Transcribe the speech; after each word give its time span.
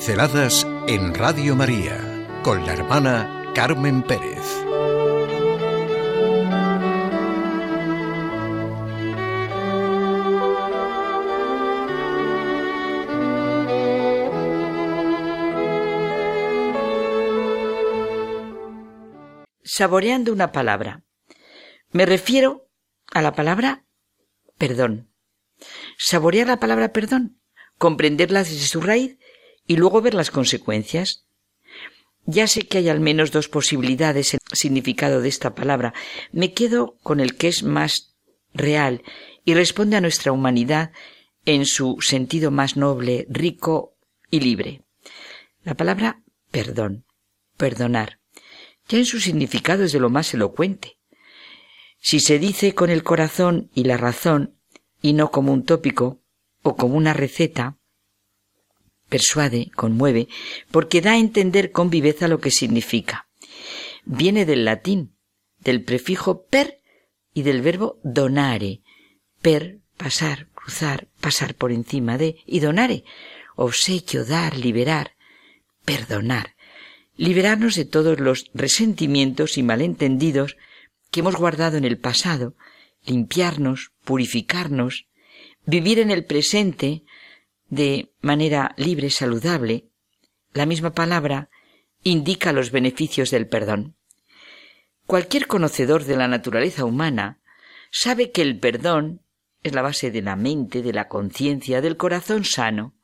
Pinceladas 0.00 0.66
en 0.88 1.12
Radio 1.12 1.54
María 1.54 2.26
con 2.42 2.64
la 2.64 2.72
hermana 2.72 3.52
Carmen 3.54 4.02
Pérez. 4.02 4.46
Saboreando 19.62 20.32
una 20.32 20.50
palabra. 20.50 21.04
Me 21.90 22.06
refiero 22.06 22.70
a 23.12 23.20
la 23.20 23.34
palabra 23.34 23.84
perdón. 24.56 25.12
Saborear 25.98 26.46
la 26.46 26.58
palabra 26.58 26.90
perdón, 26.90 27.38
comprenderla 27.76 28.44
desde 28.44 28.66
su 28.66 28.80
raíz 28.80 29.18
y 29.70 29.76
luego 29.76 30.02
ver 30.02 30.14
las 30.14 30.32
consecuencias. 30.32 31.26
Ya 32.26 32.48
sé 32.48 32.62
que 32.62 32.78
hay 32.78 32.88
al 32.88 32.98
menos 32.98 33.30
dos 33.30 33.46
posibilidades 33.46 34.34
en 34.34 34.40
el 34.50 34.56
significado 34.58 35.20
de 35.20 35.28
esta 35.28 35.54
palabra. 35.54 35.94
Me 36.32 36.52
quedo 36.54 36.96
con 37.04 37.20
el 37.20 37.36
que 37.36 37.46
es 37.46 37.62
más 37.62 38.16
real 38.52 39.04
y 39.44 39.54
responde 39.54 39.96
a 39.96 40.00
nuestra 40.00 40.32
humanidad 40.32 40.90
en 41.44 41.66
su 41.66 41.98
sentido 42.00 42.50
más 42.50 42.76
noble, 42.76 43.28
rico 43.30 43.94
y 44.28 44.40
libre. 44.40 44.82
La 45.62 45.74
palabra 45.74 46.20
perdón, 46.50 47.04
perdonar, 47.56 48.18
ya 48.88 48.98
en 48.98 49.06
su 49.06 49.20
significado 49.20 49.84
es 49.84 49.92
de 49.92 50.00
lo 50.00 50.10
más 50.10 50.34
elocuente. 50.34 50.98
Si 52.00 52.18
se 52.18 52.40
dice 52.40 52.74
con 52.74 52.90
el 52.90 53.04
corazón 53.04 53.70
y 53.72 53.84
la 53.84 53.96
razón, 53.96 54.56
y 55.00 55.12
no 55.12 55.30
como 55.30 55.52
un 55.52 55.64
tópico 55.64 56.20
o 56.64 56.74
como 56.74 56.96
una 56.96 57.12
receta, 57.12 57.76
persuade, 59.10 59.70
conmueve, 59.76 60.28
porque 60.70 61.02
da 61.02 61.12
a 61.12 61.18
entender 61.18 61.72
con 61.76 61.90
viveza 61.90 62.28
lo 62.28 62.40
que 62.40 62.50
significa. 62.50 63.28
Viene 64.04 64.46
del 64.46 64.64
latín, 64.64 65.16
del 65.58 65.84
prefijo 65.84 66.46
per 66.46 66.80
y 67.34 67.42
del 67.42 67.60
verbo 67.60 67.98
donare. 68.02 68.80
Per, 69.42 69.80
pasar, 69.96 70.48
cruzar, 70.54 71.08
pasar 71.20 71.54
por 71.54 71.72
encima 71.72 72.16
de, 72.16 72.36
y 72.46 72.60
donare, 72.60 73.04
obsequio, 73.56 74.24
dar, 74.24 74.56
liberar, 74.56 75.16
perdonar. 75.84 76.56
Liberarnos 77.16 77.74
de 77.74 77.84
todos 77.84 78.20
los 78.20 78.50
resentimientos 78.54 79.58
y 79.58 79.62
malentendidos 79.62 80.56
que 81.10 81.20
hemos 81.20 81.36
guardado 81.36 81.76
en 81.76 81.84
el 81.84 81.98
pasado, 81.98 82.54
limpiarnos, 83.04 83.92
purificarnos, 84.04 85.06
vivir 85.66 85.98
en 85.98 86.10
el 86.10 86.24
presente, 86.24 87.02
de 87.70 88.12
manera 88.20 88.74
libre, 88.76 89.10
saludable, 89.10 89.86
la 90.52 90.66
misma 90.66 90.92
palabra 90.92 91.48
indica 92.02 92.52
los 92.52 92.70
beneficios 92.70 93.30
del 93.30 93.48
perdón. 93.48 93.96
Cualquier 95.06 95.46
conocedor 95.46 96.04
de 96.04 96.16
la 96.16 96.28
naturaleza 96.28 96.84
humana 96.84 97.40
sabe 97.90 98.30
que 98.30 98.42
el 98.42 98.58
perdón 98.58 99.22
es 99.62 99.74
la 99.74 99.82
base 99.82 100.10
de 100.10 100.22
la 100.22 100.36
mente, 100.36 100.82
de 100.82 100.92
la 100.92 101.08
conciencia, 101.08 101.80
del 101.80 101.96
corazón 101.96 102.44
sano. 102.44 102.94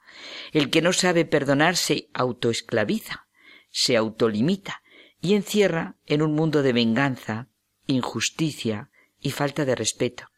El 0.52 0.70
que 0.70 0.82
no 0.82 0.92
sabe 0.92 1.24
perdonar 1.24 1.76
se 1.76 2.08
autoesclaviza, 2.14 3.26
se 3.70 3.96
autolimita 3.96 4.82
y 5.20 5.34
encierra 5.34 5.96
en 6.06 6.22
un 6.22 6.34
mundo 6.34 6.62
de 6.62 6.72
venganza, 6.72 7.48
injusticia 7.86 8.90
y 9.20 9.30
falta 9.30 9.64
de 9.64 9.74
respeto. 9.74 10.28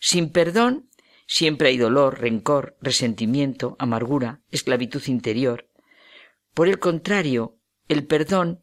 Sin 0.00 0.30
perdón 0.30 0.88
Siempre 1.34 1.70
hay 1.70 1.78
dolor, 1.78 2.20
rencor, 2.20 2.76
resentimiento, 2.82 3.74
amargura, 3.78 4.42
esclavitud 4.50 5.02
interior. 5.06 5.66
Por 6.52 6.68
el 6.68 6.78
contrario, 6.78 7.58
el 7.88 8.06
perdón 8.06 8.62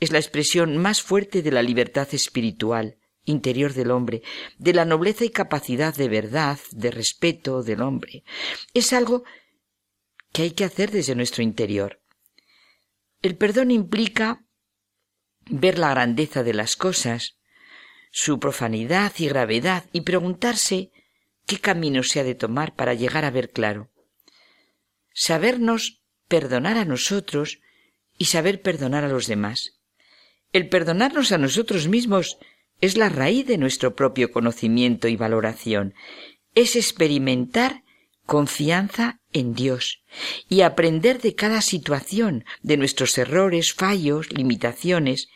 es 0.00 0.12
la 0.12 0.18
expresión 0.18 0.78
más 0.78 1.02
fuerte 1.02 1.42
de 1.42 1.52
la 1.52 1.60
libertad 1.60 2.08
espiritual, 2.12 2.96
interior 3.26 3.74
del 3.74 3.90
hombre, 3.90 4.22
de 4.56 4.72
la 4.72 4.86
nobleza 4.86 5.26
y 5.26 5.28
capacidad 5.28 5.94
de 5.94 6.08
verdad, 6.08 6.58
de 6.70 6.90
respeto 6.90 7.62
del 7.62 7.82
hombre. 7.82 8.24
Es 8.72 8.94
algo 8.94 9.24
que 10.32 10.40
hay 10.40 10.52
que 10.52 10.64
hacer 10.64 10.92
desde 10.92 11.16
nuestro 11.16 11.42
interior. 11.42 12.00
El 13.20 13.36
perdón 13.36 13.70
implica 13.70 14.42
ver 15.50 15.78
la 15.78 15.90
grandeza 15.90 16.42
de 16.42 16.54
las 16.54 16.76
cosas, 16.76 17.36
su 18.10 18.40
profanidad 18.40 19.12
y 19.18 19.28
gravedad, 19.28 19.84
y 19.92 20.00
preguntarse 20.00 20.92
qué 21.46 21.58
camino 21.58 22.02
se 22.02 22.20
ha 22.20 22.24
de 22.24 22.34
tomar 22.34 22.74
para 22.74 22.94
llegar 22.94 23.24
a 23.24 23.30
ver 23.30 23.50
claro. 23.50 23.90
Sabernos 25.14 26.02
perdonar 26.28 26.76
a 26.76 26.84
nosotros 26.84 27.60
y 28.18 28.26
saber 28.26 28.62
perdonar 28.62 29.04
a 29.04 29.08
los 29.08 29.26
demás. 29.26 29.78
El 30.52 30.68
perdonarnos 30.68 31.32
a 31.32 31.38
nosotros 31.38 31.88
mismos 31.88 32.38
es 32.80 32.96
la 32.96 33.08
raíz 33.08 33.46
de 33.46 33.58
nuestro 33.58 33.94
propio 33.94 34.30
conocimiento 34.30 35.08
y 35.08 35.16
valoración. 35.16 35.94
Es 36.54 36.76
experimentar 36.76 37.82
confianza 38.24 39.20
en 39.32 39.54
Dios 39.54 40.02
y 40.48 40.62
aprender 40.62 41.20
de 41.20 41.34
cada 41.34 41.62
situación, 41.62 42.44
de 42.62 42.76
nuestros 42.76 43.16
errores, 43.18 43.72
fallos, 43.72 44.32
limitaciones. 44.32 45.28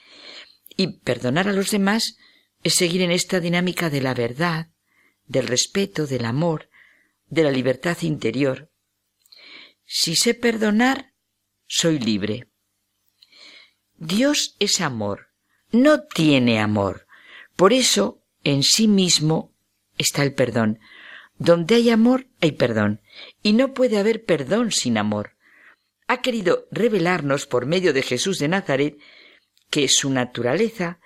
Y 0.77 0.99
perdonar 1.01 1.49
a 1.49 1.53
los 1.53 1.71
demás 1.71 2.17
es 2.63 2.75
seguir 2.75 3.03
en 3.03 3.11
esta 3.11 3.41
dinámica 3.41 3.91
de 3.91 4.01
la 4.01 4.15
verdad, 4.15 4.69
del 5.31 5.47
respeto, 5.47 6.09
del 6.09 6.25
amor, 6.25 6.69
de 7.29 7.45
la 7.45 7.53
libertad 7.53 7.97
interior. 8.03 8.69
Si 9.87 10.17
sé 10.17 10.35
perdonar, 10.35 11.15
soy 11.69 12.01
libre. 12.01 12.49
Dios 13.97 14.57
es 14.59 14.81
amor, 14.81 15.29
no 15.71 16.03
tiene 16.03 16.59
amor. 16.59 17.07
Por 17.55 17.73
eso, 17.73 18.25
en 18.43 18.65
sí 18.65 18.89
mismo 18.89 19.55
está 19.99 20.25
el 20.25 20.35
perdón. 20.35 20.81
Donde 21.39 21.77
hay 21.77 21.91
amor, 21.91 22.27
hay 22.41 22.53
perdón. 22.53 23.01
Y 23.41 23.53
no 23.53 23.73
puede 23.73 23.99
haber 23.99 24.25
perdón 24.25 24.73
sin 24.73 24.99
amor. 24.99 25.37
Ha 26.09 26.23
querido 26.23 26.67
revelarnos 26.73 27.47
por 27.47 27.67
medio 27.67 27.93
de 27.93 28.03
Jesús 28.03 28.41
de 28.41 28.49
Nazaret 28.49 28.99
que 29.71 29.87
su 29.89 30.11
naturaleza 30.11 30.99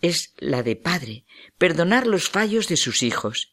es 0.00 0.34
la 0.38 0.62
de 0.62 0.76
Padre, 0.76 1.24
perdonar 1.58 2.06
los 2.06 2.28
fallos 2.28 2.68
de 2.68 2.76
sus 2.76 3.02
hijos. 3.02 3.51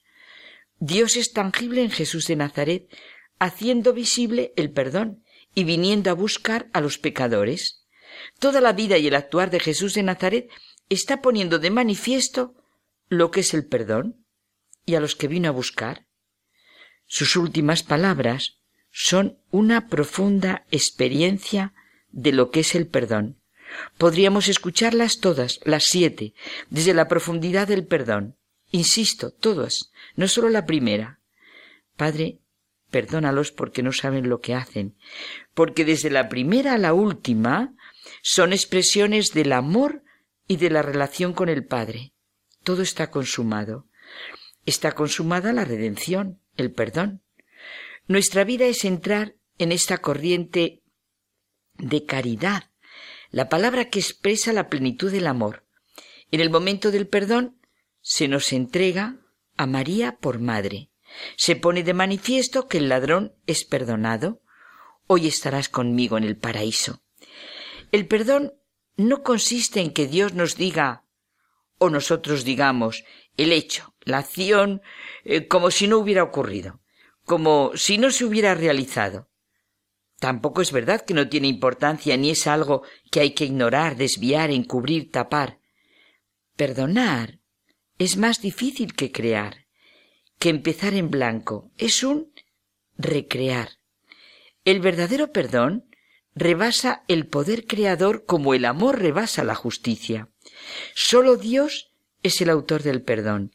Dios 0.80 1.18
es 1.18 1.34
tangible 1.34 1.84
en 1.84 1.92
Jesús 1.92 2.28
de 2.28 2.36
Nazaret, 2.36 2.88
haciendo 3.38 3.94
visible 3.94 4.54
el 4.56 4.72
perdón 4.72 5.24
y 5.54 5.66
viniendo 5.66 6.10
a 6.10 6.14
buscar 6.14 6.70
a 6.74 6.82
los 6.82 6.98
pecadores. 6.98 7.86
Toda 8.40 8.62
la 8.62 8.74
vida 8.74 8.98
y 8.98 9.08
el 9.08 9.16
actuar 9.16 9.50
de 9.50 9.60
Jesús 9.60 9.94
de 9.94 10.04
Nazaret 10.04 10.50
está 10.90 11.22
poniendo 11.22 11.60
de 11.60 11.70
manifiesto 11.70 12.56
lo 13.10 13.32
que 13.32 13.42
es 13.42 13.54
el 13.54 13.66
perdón 13.66 14.26
y 14.86 14.96
a 14.96 15.00
los 15.00 15.16
que 15.16 15.28
vino 15.28 15.50
a 15.50 15.52
buscar. 15.54 16.08
Sus 17.06 17.36
últimas 17.36 17.84
palabras 17.84 18.60
son 18.92 19.40
una 19.52 19.88
profunda 19.88 20.66
experiencia 20.72 21.74
de 22.12 22.32
lo 22.32 22.52
que 22.52 22.62
es 22.62 22.76
el 22.76 22.88
perdón. 22.88 23.42
Podríamos 23.98 24.48
escucharlas 24.48 25.20
todas, 25.20 25.60
las 25.64 25.86
siete, 25.86 26.34
desde 26.70 26.94
la 26.94 27.08
profundidad 27.08 27.68
del 27.68 27.86
perdón. 27.86 28.39
Insisto, 28.72 29.32
todas, 29.32 29.92
no 30.16 30.28
solo 30.28 30.50
la 30.50 30.66
primera. 30.66 31.20
Padre, 31.96 32.40
perdónalos 32.92 33.52
porque 33.52 33.84
no 33.84 33.92
saben 33.92 34.30
lo 34.30 34.40
que 34.40 34.56
hacen, 34.56 34.96
porque 35.54 35.86
desde 35.86 36.10
la 36.10 36.30
primera 36.30 36.74
a 36.74 36.78
la 36.78 36.94
última 36.94 37.74
son 38.22 38.54
expresiones 38.54 39.34
del 39.34 39.54
amor 39.54 40.04
y 40.48 40.58
de 40.58 40.70
la 40.70 40.82
relación 40.82 41.34
con 41.34 41.50
el 41.50 41.66
Padre. 41.66 42.14
Todo 42.64 42.82
está 42.82 43.12
consumado. 43.12 43.88
Está 44.66 44.92
consumada 44.94 45.54
la 45.54 45.66
redención, 45.66 46.40
el 46.58 46.72
perdón. 46.72 47.22
Nuestra 48.08 48.44
vida 48.44 48.66
es 48.66 48.86
entrar 48.86 49.36
en 49.58 49.72
esta 49.72 50.00
corriente 50.00 50.82
de 51.76 52.06
caridad, 52.06 52.72
la 53.32 53.50
palabra 53.50 53.90
que 53.90 54.00
expresa 54.00 54.54
la 54.54 54.70
plenitud 54.70 55.12
del 55.12 55.28
amor. 55.28 55.66
En 56.32 56.42
el 56.42 56.50
momento 56.50 56.92
del 56.92 57.08
perdón 57.08 57.59
se 58.10 58.28
nos 58.28 58.54
entrega 58.54 59.18
a 59.56 59.68
María 59.68 60.18
por 60.18 60.40
madre. 60.40 60.90
Se 61.38 61.56
pone 61.56 61.84
de 61.84 61.94
manifiesto 61.94 62.68
que 62.68 62.80
el 62.80 62.90
ladrón 62.90 63.36
es 63.46 63.66
perdonado. 63.66 64.42
Hoy 65.06 65.28
estarás 65.28 65.70
conmigo 65.70 66.18
en 66.18 66.24
el 66.24 66.36
paraíso. 66.36 67.04
El 67.92 68.08
perdón 68.08 68.56
no 68.98 69.22
consiste 69.22 69.80
en 69.82 69.94
que 69.94 70.08
Dios 70.08 70.34
nos 70.34 70.56
diga 70.56 71.06
o 71.78 71.92
nosotros 71.92 72.44
digamos 72.44 73.04
el 73.38 73.52
hecho, 73.52 73.94
la 74.02 74.18
acción, 74.18 74.82
eh, 75.24 75.48
como 75.48 75.70
si 75.70 75.88
no 75.88 76.00
hubiera 76.00 76.24
ocurrido, 76.24 76.82
como 77.26 77.74
si 77.76 78.00
no 78.00 78.10
se 78.10 78.26
hubiera 78.26 78.56
realizado. 78.56 79.30
Tampoco 80.20 80.64
es 80.64 80.72
verdad 80.72 81.06
que 81.06 81.14
no 81.14 81.30
tiene 81.30 81.48
importancia 81.48 82.18
ni 82.18 82.32
es 82.32 82.48
algo 82.48 82.82
que 83.12 83.20
hay 83.20 83.36
que 83.36 83.46
ignorar, 83.46 83.98
desviar, 83.98 84.50
encubrir, 84.50 85.12
tapar. 85.12 85.60
Perdonar 86.56 87.39
es 88.00 88.16
más 88.18 88.42
difícil 88.42 88.94
que 88.96 89.12
crear, 89.12 89.68
que 90.40 90.50
empezar 90.50 90.94
en 90.94 91.12
blanco. 91.12 91.70
Es 91.78 92.02
un 92.02 92.34
recrear. 92.98 93.70
El 94.66 94.80
verdadero 94.80 95.32
perdón 95.32 95.86
rebasa 96.34 97.04
el 97.08 97.28
poder 97.28 97.68
creador 97.68 98.26
como 98.26 98.54
el 98.54 98.66
amor 98.66 99.00
rebasa 99.00 99.44
la 99.44 99.56
justicia. 99.56 100.30
Solo 100.96 101.36
Dios 101.36 101.92
es 102.24 102.42
el 102.42 102.50
autor 102.50 102.84
del 102.84 103.02
perdón. 103.02 103.54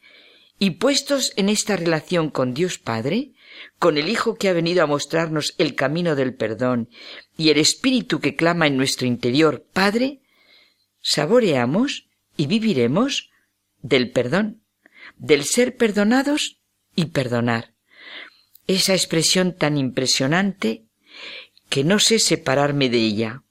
Y 0.59 0.71
puestos 0.71 1.33
en 1.35 1.49
esta 1.49 1.75
relación 1.75 2.29
con 2.29 2.53
Dios 2.53 2.77
Padre, 2.77 3.33
con 3.79 3.97
el 3.97 4.07
Hijo 4.07 4.35
que 4.35 4.47
ha 4.47 4.53
venido 4.53 4.83
a 4.83 4.87
mostrarnos 4.87 5.55
el 5.57 5.75
camino 5.75 6.15
del 6.15 6.35
perdón 6.35 6.89
y 7.35 7.49
el 7.49 7.57
Espíritu 7.57 8.19
que 8.19 8.35
clama 8.35 8.67
en 8.67 8.77
nuestro 8.77 9.07
interior, 9.07 9.65
Padre, 9.73 10.21
saboreamos 11.01 12.07
y 12.37 12.47
viviremos 12.47 13.31
del 13.85 14.09
perdón, 14.09 14.63
del 15.17 15.45
ser 15.45 15.77
perdonados 15.77 16.59
y 16.95 17.05
perdonar. 17.05 17.75
Esa 18.65 18.95
expresión 18.95 19.55
tan 19.55 19.77
impresionante 19.77 20.85
que 21.69 21.83
no 21.83 21.99
sé 21.99 22.17
separarme 22.17 22.89
de 22.89 22.97
ella. 22.97 23.43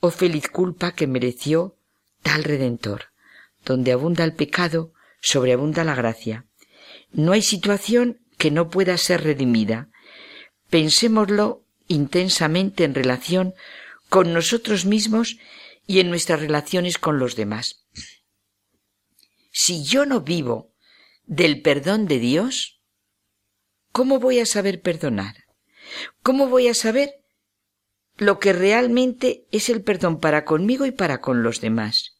Oh 0.00 0.10
feliz 0.10 0.48
culpa 0.48 0.92
que 0.92 1.06
mereció 1.06 1.76
tal 2.22 2.44
Redentor. 2.44 3.12
Donde 3.66 3.92
abunda 3.92 4.24
el 4.24 4.32
pecado, 4.32 4.94
sobreabunda 5.20 5.84
la 5.84 5.94
gracia. 5.94 6.46
No 7.12 7.32
hay 7.32 7.42
situación 7.42 8.20
que 8.38 8.50
no 8.50 8.70
pueda 8.70 8.96
ser 8.96 9.24
redimida. 9.24 9.90
Pensémoslo 10.70 11.64
intensamente 11.86 12.84
en 12.84 12.94
relación 12.94 13.54
con 14.08 14.32
nosotros 14.32 14.86
mismos 14.86 15.36
y 15.86 16.00
en 16.00 16.08
nuestras 16.08 16.40
relaciones 16.40 16.96
con 16.96 17.18
los 17.18 17.36
demás. 17.36 17.84
Si 19.58 19.84
yo 19.84 20.04
no 20.04 20.20
vivo 20.20 20.74
del 21.24 21.62
perdón 21.62 22.06
de 22.06 22.18
Dios, 22.18 22.82
¿cómo 23.90 24.20
voy 24.20 24.38
a 24.38 24.44
saber 24.44 24.82
perdonar? 24.82 25.46
¿Cómo 26.22 26.46
voy 26.48 26.68
a 26.68 26.74
saber 26.74 27.24
lo 28.18 28.38
que 28.38 28.52
realmente 28.52 29.46
es 29.52 29.70
el 29.70 29.82
perdón 29.82 30.20
para 30.20 30.44
conmigo 30.44 30.84
y 30.84 30.90
para 30.90 31.22
con 31.22 31.42
los 31.42 31.62
demás? 31.62 32.18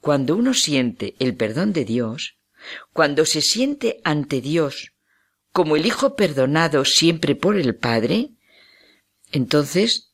Cuando 0.00 0.34
uno 0.34 0.54
siente 0.54 1.14
el 1.20 1.36
perdón 1.36 1.72
de 1.72 1.84
Dios, 1.84 2.36
cuando 2.92 3.24
se 3.24 3.42
siente 3.42 4.00
ante 4.02 4.40
Dios 4.40 4.92
como 5.52 5.76
el 5.76 5.86
Hijo 5.86 6.16
perdonado 6.16 6.84
siempre 6.84 7.36
por 7.36 7.56
el 7.56 7.76
Padre, 7.76 8.30
entonces 9.30 10.09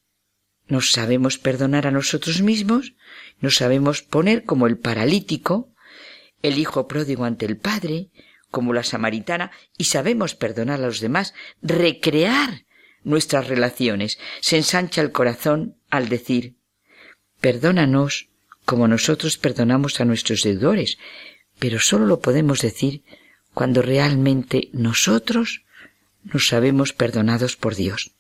nos 0.69 0.93
sabemos 0.93 1.39
perdonar 1.39 1.87
a 1.87 1.91
nosotros 1.91 2.43
mismos, 2.43 2.95
nos 3.41 3.57
sabemos 3.57 4.03
poner 4.03 4.45
como 4.45 4.67
el 4.67 4.79
paralítico, 4.79 5.73
el 6.43 6.59
Hijo 6.59 6.87
pródigo 6.89 7.25
ante 7.25 7.47
el 7.47 7.57
Padre, 7.57 8.11
como 8.51 8.73
la 8.73 8.83
samaritana, 8.83 9.53
y 9.77 9.85
sabemos 9.85 10.35
perdonar 10.35 10.81
a 10.81 10.87
los 10.87 11.01
demás, 11.01 11.35
recrear 11.63 12.65
nuestras 13.05 13.47
relaciones. 13.47 14.19
Se 14.41 14.57
ensancha 14.57 15.01
el 15.01 15.13
corazón 15.13 15.77
al 15.91 16.09
decir, 16.09 16.57
perdónanos 17.41 18.29
como 18.65 18.89
nosotros 18.89 19.39
perdonamos 19.39 20.01
a 20.01 20.05
nuestros 20.05 20.43
deudores, 20.43 20.99
pero 21.59 21.79
solo 21.79 22.07
lo 22.07 22.21
podemos 22.21 22.61
decir 22.61 23.05
cuando 23.55 23.81
realmente 23.81 24.69
nosotros 24.73 25.65
nos 26.25 26.49
sabemos 26.49 26.93
perdonados 26.93 27.57
por 27.57 27.77
Dios. 27.77 28.16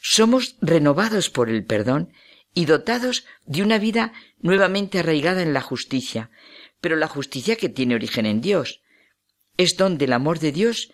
Somos 0.00 0.56
renovados 0.60 1.30
por 1.30 1.50
el 1.50 1.64
perdón 1.64 2.12
y 2.54 2.64
dotados 2.64 3.24
de 3.46 3.62
una 3.62 3.78
vida 3.78 4.12
nuevamente 4.40 4.98
arraigada 4.98 5.42
en 5.42 5.52
la 5.52 5.60
justicia, 5.60 6.30
pero 6.80 6.96
la 6.96 7.08
justicia 7.08 7.56
que 7.56 7.68
tiene 7.68 7.94
origen 7.94 8.26
en 8.26 8.40
Dios. 8.40 8.82
Es 9.56 9.76
don 9.76 9.98
del 9.98 10.12
amor 10.12 10.38
de 10.38 10.52
Dios 10.52 10.92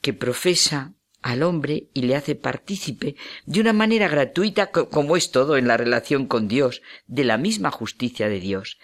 que 0.00 0.12
profesa 0.12 0.94
al 1.22 1.42
hombre 1.42 1.90
y 1.92 2.02
le 2.02 2.14
hace 2.14 2.34
partícipe 2.34 3.16
de 3.46 3.60
una 3.60 3.72
manera 3.72 4.08
gratuita 4.08 4.70
como 4.70 5.16
es 5.16 5.30
todo 5.30 5.56
en 5.56 5.66
la 5.66 5.76
relación 5.76 6.26
con 6.26 6.48
Dios, 6.48 6.82
de 7.06 7.24
la 7.24 7.36
misma 7.36 7.70
justicia 7.70 8.28
de 8.28 8.40
Dios. 8.40 8.78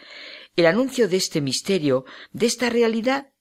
El 0.57 0.67
anuncio 0.67 1.09
de 1.09 1.17
este 1.17 1.41
misterio, 1.41 2.05
de 2.33 2.47
esta 2.47 2.69
realidad, 2.69 3.33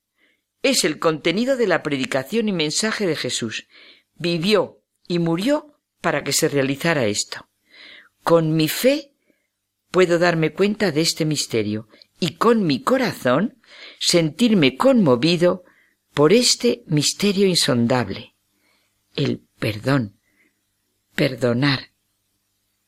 es 0.63 0.83
el 0.83 0.99
contenido 0.99 1.57
de 1.57 1.67
la 1.67 1.81
predicación 1.81 2.47
y 2.47 2.51
mensaje 2.51 3.07
de 3.07 3.15
Jesús. 3.15 3.67
Vivió 4.15 4.83
y 5.07 5.19
murió 5.19 5.70
para 6.01 6.23
que 6.23 6.33
se 6.33 6.49
realizara 6.49 7.05
esto. 7.05 7.47
Con 8.23 8.55
mi 8.55 8.67
fe 8.67 9.13
puedo 9.91 10.19
darme 10.19 10.53
cuenta 10.53 10.91
de 10.91 11.01
este 11.01 11.25
misterio 11.25 11.87
y 12.19 12.35
con 12.35 12.65
mi 12.65 12.81
corazón 12.81 13.61
sentirme 13.99 14.77
conmovido 14.77 15.63
por 16.13 16.33
este 16.33 16.83
misterio 16.87 17.47
insondable. 17.47 18.35
El 19.15 19.43
perdón. 19.59 20.19
Perdonar. 21.15 21.91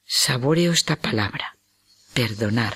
Saboreo 0.06 0.72
esta 0.72 0.96
palabra. 0.96 1.58
Perdonar. 2.14 2.76